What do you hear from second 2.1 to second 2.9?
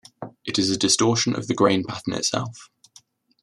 itself.